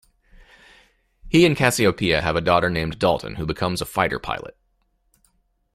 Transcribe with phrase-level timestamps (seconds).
[1.29, 4.57] He and Cassiopeia have a daughter named Dalton, who becomes a fighter pilot.